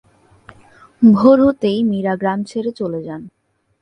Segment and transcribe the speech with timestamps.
[1.01, 3.21] ভোর হতেই মীরা গ্রাম ছেড়ে চলে যান।